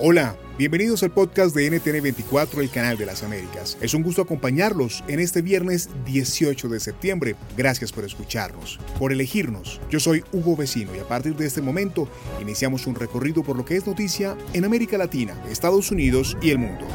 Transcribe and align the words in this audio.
Hola, 0.00 0.34
bienvenidos 0.58 1.02
al 1.02 1.12
podcast 1.12 1.54
de 1.54 1.70
NTN24, 1.70 2.58
el 2.58 2.70
canal 2.70 2.96
de 2.96 3.06
las 3.06 3.22
Américas. 3.22 3.78
Es 3.80 3.94
un 3.94 4.02
gusto 4.02 4.22
acompañarlos 4.22 5.04
en 5.06 5.20
este 5.20 5.40
viernes 5.40 5.88
18 6.06 6.68
de 6.68 6.80
septiembre. 6.80 7.36
Gracias 7.56 7.92
por 7.92 8.04
escucharnos, 8.04 8.80
por 8.98 9.12
elegirnos. 9.12 9.80
Yo 9.90 10.00
soy 10.00 10.24
Hugo 10.32 10.56
Vecino 10.56 10.96
y 10.96 10.98
a 10.98 11.06
partir 11.06 11.36
de 11.36 11.46
este 11.46 11.62
momento 11.62 12.08
iniciamos 12.40 12.86
un 12.86 12.96
recorrido 12.96 13.44
por 13.44 13.56
lo 13.56 13.64
que 13.64 13.76
es 13.76 13.86
noticia 13.86 14.36
en 14.52 14.64
América 14.64 14.98
Latina, 14.98 15.40
Estados 15.48 15.90
Unidos 15.90 16.36
y 16.42 16.50
el 16.50 16.58
mundo. 16.58 16.86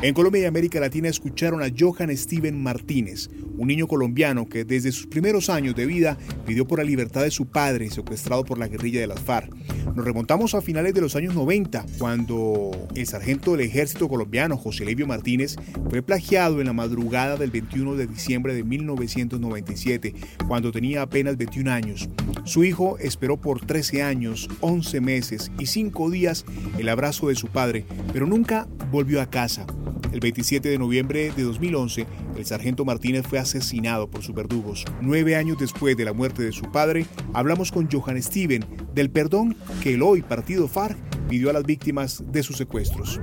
En 0.00 0.14
Colombia 0.14 0.42
y 0.42 0.44
América 0.44 0.78
Latina 0.78 1.08
escucharon 1.08 1.60
a 1.60 1.72
Johan 1.76 2.16
Steven 2.16 2.62
Martínez, 2.62 3.30
un 3.56 3.66
niño 3.66 3.88
colombiano 3.88 4.48
que 4.48 4.64
desde 4.64 4.92
sus 4.92 5.08
primeros 5.08 5.50
años 5.50 5.74
de 5.74 5.86
vida 5.86 6.16
pidió 6.46 6.68
por 6.68 6.78
la 6.78 6.84
libertad 6.84 7.22
de 7.22 7.32
su 7.32 7.46
padre, 7.46 7.90
secuestrado 7.90 8.44
por 8.44 8.58
la 8.58 8.68
guerrilla 8.68 9.00
de 9.00 9.08
las 9.08 9.18
FARC. 9.18 9.52
Nos 9.96 10.04
remontamos 10.04 10.54
a 10.54 10.62
finales 10.62 10.94
de 10.94 11.00
los 11.00 11.16
años 11.16 11.34
90, 11.34 11.84
cuando 11.98 12.70
el 12.94 13.06
sargento 13.08 13.50
del 13.50 13.62
ejército 13.62 14.08
colombiano, 14.08 14.56
José 14.56 14.84
Levio 14.84 15.08
Martínez, 15.08 15.56
fue 15.90 16.00
plagiado 16.00 16.60
en 16.60 16.68
la 16.68 16.72
madrugada 16.72 17.36
del 17.36 17.50
21 17.50 17.96
de 17.96 18.06
diciembre 18.06 18.54
de 18.54 18.62
1997, 18.62 20.14
cuando 20.46 20.70
tenía 20.70 21.02
apenas 21.02 21.36
21 21.36 21.72
años. 21.72 22.08
Su 22.44 22.62
hijo 22.62 22.98
esperó 22.98 23.40
por 23.40 23.66
13 23.66 24.04
años, 24.04 24.48
11 24.60 25.00
meses 25.00 25.50
y 25.58 25.66
5 25.66 26.08
días 26.10 26.44
el 26.78 26.88
abrazo 26.88 27.30
de 27.30 27.34
su 27.34 27.48
padre, 27.48 27.84
pero 28.12 28.28
nunca 28.28 28.68
volvió 28.92 29.20
a 29.20 29.28
casa. 29.28 29.66
El 30.12 30.20
27 30.20 30.70
de 30.70 30.78
noviembre 30.78 31.30
de 31.32 31.42
2011, 31.42 32.06
el 32.36 32.46
sargento 32.46 32.86
Martínez 32.86 33.26
fue 33.26 33.38
asesinado 33.38 34.08
por 34.08 34.22
sus 34.22 34.34
verdugos. 34.34 34.86
Nueve 35.02 35.36
años 35.36 35.58
después 35.58 35.98
de 35.98 36.06
la 36.06 36.14
muerte 36.14 36.42
de 36.42 36.52
su 36.52 36.72
padre, 36.72 37.04
hablamos 37.34 37.70
con 37.70 37.90
Johan 37.90 38.20
Steven 38.22 38.64
del 38.94 39.10
perdón 39.10 39.54
que 39.82 39.94
el 39.94 40.02
hoy 40.02 40.22
partido 40.22 40.66
FARC 40.66 40.96
pidió 41.28 41.50
a 41.50 41.52
las 41.52 41.64
víctimas 41.64 42.22
de 42.32 42.42
sus 42.42 42.56
secuestros. 42.56 43.20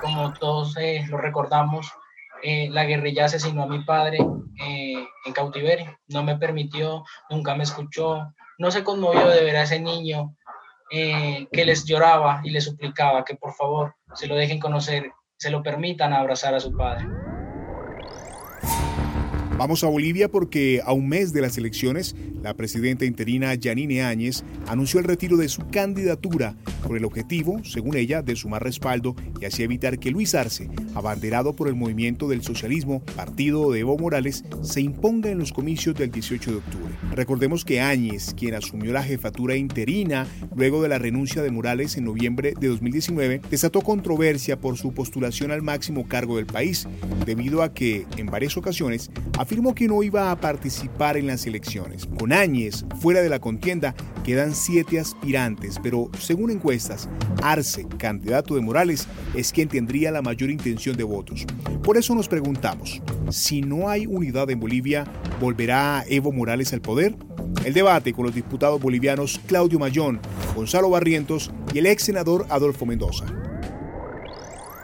Como 0.00 0.32
todos 0.34 0.78
eh, 0.78 1.04
lo 1.10 1.18
recordamos, 1.18 1.92
eh, 2.42 2.70
la 2.70 2.84
guerrilla 2.84 3.26
asesinó 3.26 3.64
a 3.64 3.66
mi 3.66 3.84
padre 3.84 4.18
eh, 4.66 5.06
en 5.26 5.32
cautiverio. 5.34 5.98
No 6.08 6.22
me 6.22 6.38
permitió, 6.38 7.04
nunca 7.28 7.54
me 7.54 7.64
escuchó, 7.64 8.32
no 8.58 8.70
se 8.70 8.82
conmovió 8.82 9.28
de 9.28 9.44
ver 9.44 9.56
a 9.56 9.62
ese 9.64 9.78
niño 9.78 10.36
que 10.90 11.64
les 11.64 11.84
lloraba 11.86 12.40
y 12.44 12.50
les 12.50 12.64
suplicaba 12.64 13.24
que 13.24 13.34
por 13.34 13.52
favor 13.54 13.96
se 14.14 14.28
lo 14.28 14.36
dejen 14.36 14.60
conocer 14.60 15.10
se 15.44 15.50
lo 15.50 15.62
permitan 15.62 16.14
abrazar 16.14 16.54
a 16.54 16.60
su 16.60 16.74
padre. 16.74 17.04
Vamos 19.64 19.82
a 19.82 19.86
Bolivia 19.88 20.28
porque 20.28 20.82
a 20.84 20.92
un 20.92 21.08
mes 21.08 21.32
de 21.32 21.40
las 21.40 21.56
elecciones, 21.56 22.14
la 22.42 22.52
presidenta 22.52 23.06
interina 23.06 23.54
Yanine 23.54 24.02
Áñez 24.02 24.44
anunció 24.66 25.00
el 25.00 25.06
retiro 25.06 25.38
de 25.38 25.48
su 25.48 25.66
candidatura 25.68 26.54
con 26.86 26.98
el 26.98 27.04
objetivo, 27.06 27.64
según 27.64 27.96
ella, 27.96 28.20
de 28.20 28.36
sumar 28.36 28.62
respaldo 28.62 29.16
y 29.40 29.46
así 29.46 29.62
evitar 29.62 29.98
que 29.98 30.10
Luis 30.10 30.34
Arce, 30.34 30.68
abanderado 30.94 31.54
por 31.56 31.68
el 31.68 31.76
movimiento 31.76 32.28
del 32.28 32.42
socialismo, 32.42 33.02
partido 33.16 33.72
de 33.72 33.80
Evo 33.80 33.96
Morales, 33.96 34.44
se 34.60 34.82
imponga 34.82 35.30
en 35.30 35.38
los 35.38 35.54
comicios 35.54 35.94
del 35.94 36.10
18 36.10 36.50
de 36.50 36.56
octubre. 36.58 36.94
Recordemos 37.12 37.64
que 37.64 37.80
Áñez, 37.80 38.34
quien 38.34 38.52
asumió 38.52 38.92
la 38.92 39.02
jefatura 39.02 39.56
interina 39.56 40.26
luego 40.54 40.82
de 40.82 40.90
la 40.90 40.98
renuncia 40.98 41.40
de 41.40 41.50
Morales 41.50 41.96
en 41.96 42.04
noviembre 42.04 42.52
de 42.60 42.68
2019, 42.68 43.40
desató 43.50 43.80
controversia 43.80 44.60
por 44.60 44.76
su 44.76 44.92
postulación 44.92 45.52
al 45.52 45.62
máximo 45.62 46.06
cargo 46.06 46.36
del 46.36 46.44
país, 46.44 46.86
debido 47.24 47.62
a 47.62 47.72
que, 47.72 48.04
en 48.18 48.26
varias 48.26 48.58
ocasiones, 48.58 49.10
afirmó 49.38 49.53
que 49.54 49.86
no 49.86 50.02
iba 50.02 50.30
a 50.30 50.36
participar 50.36 51.16
en 51.16 51.28
las 51.28 51.46
elecciones. 51.46 52.06
Con 52.18 52.32
Áñez 52.32 52.84
fuera 53.00 53.22
de 53.22 53.28
la 53.28 53.38
contienda 53.38 53.94
quedan 54.24 54.54
siete 54.54 54.98
aspirantes, 54.98 55.78
pero 55.80 56.10
según 56.18 56.50
encuestas, 56.50 57.08
Arce, 57.40 57.86
candidato 57.98 58.56
de 58.56 58.60
Morales, 58.60 59.06
es 59.34 59.52
quien 59.52 59.68
tendría 59.68 60.10
la 60.10 60.22
mayor 60.22 60.50
intención 60.50 60.96
de 60.96 61.04
votos. 61.04 61.46
Por 61.84 61.96
eso 61.96 62.14
nos 62.14 62.28
preguntamos, 62.28 63.00
si 63.30 63.60
no 63.60 63.88
hay 63.88 64.06
unidad 64.06 64.50
en 64.50 64.58
Bolivia, 64.58 65.04
¿volverá 65.40 66.04
Evo 66.08 66.32
Morales 66.32 66.72
al 66.72 66.80
poder? 66.80 67.14
El 67.64 67.74
debate 67.74 68.12
con 68.12 68.26
los 68.26 68.34
diputados 68.34 68.80
bolivianos 68.80 69.40
Claudio 69.46 69.78
Mayón, 69.78 70.20
Gonzalo 70.56 70.90
Barrientos 70.90 71.52
y 71.72 71.78
el 71.78 71.86
ex 71.86 72.02
senador 72.02 72.46
Adolfo 72.50 72.86
Mendoza. 72.86 73.24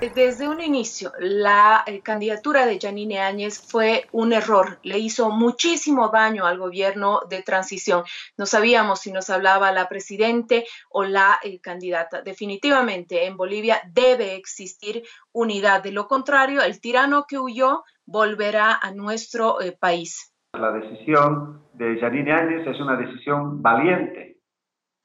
Desde 0.01 0.49
un 0.49 0.63
inicio, 0.63 1.13
la 1.19 1.85
eh, 1.87 2.01
candidatura 2.01 2.65
de 2.65 2.81
Janine 2.81 3.21
Áñez 3.21 3.61
fue 3.61 4.07
un 4.13 4.33
error, 4.33 4.79
le 4.83 4.99
hizo 4.99 5.29
muchísimo 5.29 6.09
daño 6.09 6.47
al 6.47 6.57
gobierno 6.57 7.21
de 7.29 7.43
transición. 7.43 8.05
No 8.39 8.47
sabíamos 8.47 9.01
si 9.01 9.13
nos 9.13 9.29
hablaba 9.29 9.73
la 9.73 9.91
presidente 9.91 10.65
o 10.89 11.05
la 11.05 11.39
eh, 11.45 11.61
candidata. 11.61 12.23
Definitivamente 12.23 13.27
en 13.27 13.37
Bolivia 13.37 13.83
debe 13.93 14.37
existir 14.37 15.03
unidad. 15.33 15.83
De 15.83 15.93
lo 15.93 16.09
contrario, 16.09 16.63
el 16.63 16.81
tirano 16.81 17.27
que 17.29 17.39
huyó 17.39 17.85
volverá 18.07 18.79
a 18.81 18.93
nuestro 18.93 19.61
eh, 19.61 19.77
país. 19.79 20.35
La 20.55 20.73
decisión 20.73 21.67
de 21.75 22.01
Janine 22.01 22.33
Áñez 22.33 22.67
es 22.67 22.81
una 22.81 22.97
decisión 22.97 23.61
valiente, 23.61 24.39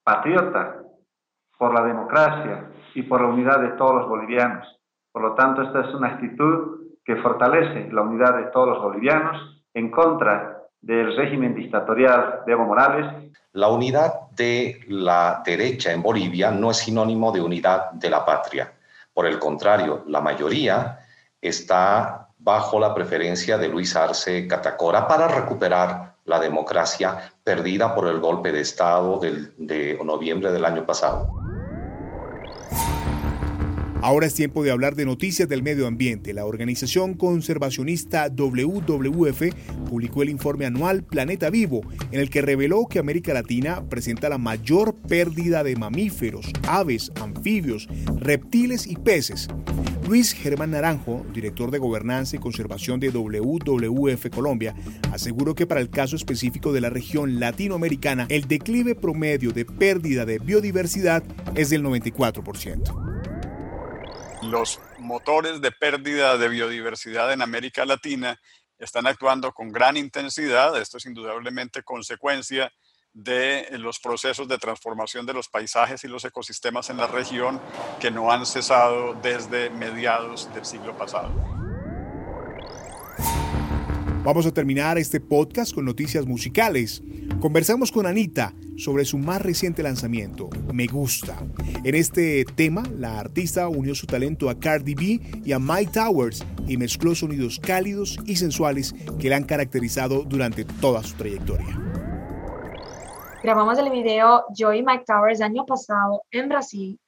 patriota, 0.05 0.81
por 1.57 1.73
la 1.73 1.85
democracia 1.85 2.71
y 2.93 3.03
por 3.03 3.19
la 3.19 3.27
unidad 3.27 3.59
de 3.59 3.77
todos 3.77 3.95
los 3.95 4.07
bolivianos 4.07 4.65
por 5.15 5.23
lo 5.23 5.33
tanto, 5.33 5.61
esta 5.61 5.79
es 5.79 5.95
una 5.95 6.09
actitud 6.09 6.91
que 7.05 7.15
fortalece 7.15 7.89
la 7.89 8.01
unidad 8.01 8.35
de 8.35 8.51
todos 8.51 8.67
los 8.67 8.83
bolivianos 8.83 9.63
en 9.73 9.89
contra 9.89 10.63
del 10.81 11.15
régimen 11.15 11.55
dictatorial 11.55 12.41
de 12.45 12.51
Evo 12.51 12.65
Morales. 12.65 13.31
La 13.53 13.69
unidad 13.69 14.29
de 14.31 14.81
la 14.89 15.41
derecha 15.45 15.93
en 15.93 16.01
Bolivia 16.01 16.51
no 16.51 16.71
es 16.71 16.79
sinónimo 16.79 17.31
de 17.31 17.39
unidad 17.39 17.91
de 17.91 18.09
la 18.09 18.25
patria. 18.25 18.73
Por 19.13 19.25
el 19.25 19.39
contrario, 19.39 20.03
la 20.07 20.19
mayoría 20.19 20.99
está 21.39 22.27
bajo 22.37 22.77
la 22.77 22.93
preferencia 22.93 23.57
de 23.57 23.69
Luis 23.69 23.95
Arce 23.95 24.45
Catacora 24.49 25.07
para 25.07 25.29
recuperar 25.29 26.15
la 26.25 26.41
democracia 26.41 27.31
perdida 27.41 27.95
por 27.95 28.09
el 28.09 28.19
golpe 28.19 28.51
de 28.51 28.59
Estado 28.59 29.17
de 29.21 29.97
noviembre 30.03 30.51
del 30.51 30.65
año 30.65 30.85
pasado. 30.85 31.44
Ahora 34.05 34.27
es 34.27 34.35
tiempo 34.35 34.63
de 34.63 34.69
hablar 34.69 34.93
de 34.95 35.03
noticias 35.03 35.49
del 35.49 35.63
medio 35.63 35.87
ambiente. 35.87 36.31
La 36.31 36.45
organización 36.45 37.15
conservacionista 37.15 38.29
WWF 38.29 39.41
publicó 39.89 40.21
el 40.21 40.29
informe 40.29 40.67
anual 40.67 41.03
Planeta 41.03 41.49
Vivo, 41.49 41.81
en 42.11 42.19
el 42.19 42.29
que 42.29 42.43
reveló 42.43 42.85
que 42.87 42.99
América 42.99 43.33
Latina 43.33 43.83
presenta 43.89 44.29
la 44.29 44.37
mayor 44.37 44.93
pérdida 44.93 45.63
de 45.63 45.75
mamíferos, 45.75 46.51
aves, 46.67 47.11
anfibios, 47.19 47.89
reptiles 48.17 48.85
y 48.85 48.95
peces. 48.95 49.47
Luis 50.07 50.33
Germán 50.33 50.69
Naranjo, 50.69 51.25
director 51.33 51.71
de 51.71 51.79
Gobernanza 51.79 52.35
y 52.35 52.39
Conservación 52.39 52.99
de 52.99 53.09
WWF 53.09 54.29
Colombia, 54.29 54.75
aseguró 55.11 55.55
que 55.55 55.65
para 55.65 55.81
el 55.81 55.89
caso 55.89 56.15
específico 56.15 56.73
de 56.73 56.81
la 56.81 56.91
región 56.91 57.39
latinoamericana, 57.39 58.27
el 58.29 58.47
declive 58.47 58.93
promedio 58.93 59.51
de 59.51 59.65
pérdida 59.65 60.25
de 60.25 60.37
biodiversidad 60.37 61.23
es 61.55 61.71
del 61.71 61.83
94% 61.83 63.04
los 64.55 64.79
motores 64.99 65.59
de 65.59 65.69
pérdida 65.69 66.37
de 66.37 66.47
biodiversidad 66.47 67.33
en 67.33 67.41
América 67.41 67.83
Latina 67.83 68.39
están 68.79 69.05
actuando 69.05 69.51
con 69.51 69.69
gran 69.69 69.97
intensidad. 69.97 70.79
Esto 70.79 70.97
es 70.97 71.05
indudablemente 71.05 71.83
consecuencia 71.83 72.71
de 73.11 73.67
los 73.71 73.99
procesos 73.99 74.47
de 74.47 74.57
transformación 74.57 75.25
de 75.25 75.33
los 75.33 75.49
paisajes 75.49 76.05
y 76.05 76.07
los 76.07 76.23
ecosistemas 76.23 76.89
en 76.89 76.95
la 76.95 77.07
región 77.07 77.59
que 77.99 78.11
no 78.11 78.31
han 78.31 78.45
cesado 78.45 79.13
desde 79.15 79.69
mediados 79.71 80.49
del 80.53 80.65
siglo 80.65 80.97
pasado. 80.97 81.64
Vamos 84.25 84.47
a 84.47 84.51
terminar 84.51 84.97
este 84.97 85.19
podcast 85.19 85.71
con 85.71 85.85
noticias 85.85 86.25
musicales. 86.25 87.03
Conversamos 87.39 87.91
con 87.91 88.07
Anita 88.07 88.55
sobre 88.75 89.05
su 89.05 89.19
más 89.19 89.39
reciente 89.39 89.83
lanzamiento, 89.83 90.49
Me 90.73 90.87
Gusta. 90.87 91.37
En 91.83 91.93
este 91.93 92.43
tema, 92.55 92.81
la 92.97 93.19
artista 93.19 93.67
unió 93.67 93.93
su 93.93 94.07
talento 94.07 94.49
a 94.49 94.59
Cardi 94.59 94.95
B 94.95 95.41
y 95.45 95.51
a 95.51 95.59
Mike 95.59 95.91
Towers 95.93 96.43
y 96.67 96.75
mezcló 96.75 97.13
sonidos 97.13 97.59
cálidos 97.59 98.17
y 98.25 98.37
sensuales 98.37 98.95
que 99.19 99.29
la 99.29 99.35
han 99.35 99.43
caracterizado 99.43 100.23
durante 100.23 100.65
toda 100.65 101.03
su 101.03 101.15
trayectoria. 101.15 101.79
Grabamos 103.43 103.77
el 103.77 103.91
video 103.91 104.45
yo 104.57 104.73
y 104.73 104.81
Mike 104.81 105.03
Towers 105.05 105.39
año 105.39 105.67
pasado 105.67 106.23
en 106.31 106.49
Brasil 106.49 106.99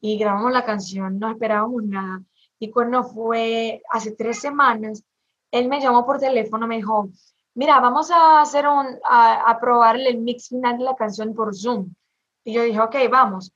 y 0.00 0.16
grabamos 0.16 0.52
la 0.52 0.64
canción, 0.64 1.18
no 1.18 1.28
esperábamos 1.28 1.82
nada. 1.82 2.22
Y 2.60 2.70
cuando 2.70 3.02
fue 3.02 3.82
hace 3.90 4.12
tres 4.12 4.38
semanas, 4.38 5.02
él 5.52 5.68
me 5.68 5.80
llamó 5.80 6.04
por 6.04 6.18
teléfono, 6.18 6.66
me 6.66 6.74
dijo, 6.76 7.08
mira, 7.54 7.78
vamos 7.78 8.10
a 8.10 8.40
hacer 8.40 8.66
un, 8.66 8.98
a, 9.04 9.56
probar 9.60 10.00
el 10.00 10.18
mix 10.18 10.48
final 10.48 10.78
de 10.78 10.84
la 10.84 10.96
canción 10.96 11.32
por 11.34 11.54
Zoom. 11.54 11.94
Y 12.42 12.54
yo 12.54 12.62
dije, 12.62 12.80
ok, 12.80 12.96
vamos. 13.10 13.52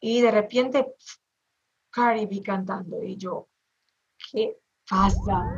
Y 0.00 0.22
de 0.22 0.30
repente, 0.30 0.94
Cardi 1.90 2.26
B 2.26 2.40
cantando. 2.42 3.02
Y 3.02 3.16
yo, 3.16 3.48
¿qué 4.30 4.56
pasa? 4.88 5.52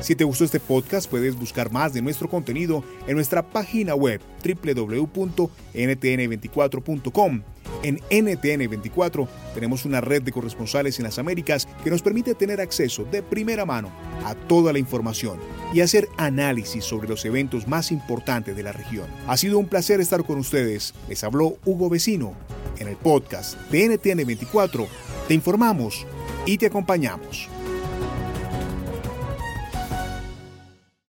Si 0.00 0.14
te 0.16 0.24
gustó 0.24 0.44
este 0.44 0.60
podcast, 0.60 1.08
puedes 1.08 1.34
buscar 1.38 1.72
más 1.72 1.94
de 1.94 2.02
nuestro 2.02 2.28
contenido 2.28 2.84
en 3.06 3.14
nuestra 3.14 3.42
página 3.42 3.94
web 3.94 4.20
www.ntn24.com. 4.44 7.42
En 7.82 7.98
NTN24 8.10 9.26
tenemos 9.54 9.84
una 9.84 10.00
red 10.00 10.22
de 10.22 10.30
corresponsales 10.30 10.98
en 10.98 11.04
las 11.04 11.18
Américas 11.18 11.66
que 11.82 11.90
nos 11.90 12.02
permite 12.02 12.34
tener 12.34 12.60
acceso 12.60 13.04
de 13.04 13.22
primera 13.22 13.66
mano 13.66 13.90
a 14.24 14.34
toda 14.34 14.72
la 14.72 14.78
información 14.78 15.38
y 15.72 15.80
hacer 15.80 16.08
análisis 16.16 16.84
sobre 16.84 17.08
los 17.08 17.24
eventos 17.24 17.66
más 17.66 17.90
importantes 17.90 18.54
de 18.54 18.62
la 18.62 18.72
región. 18.72 19.06
Ha 19.26 19.36
sido 19.36 19.58
un 19.58 19.66
placer 19.66 20.00
estar 20.00 20.24
con 20.24 20.38
ustedes. 20.38 20.94
Les 21.08 21.24
habló 21.24 21.56
Hugo 21.64 21.90
Vecino. 21.90 22.34
En 22.78 22.88
el 22.88 22.96
podcast 22.96 23.58
de 23.70 23.98
NTN24 23.98 24.86
te 25.28 25.34
informamos 25.34 26.06
y 26.46 26.58
te 26.58 26.66
acompañamos. 26.66 27.48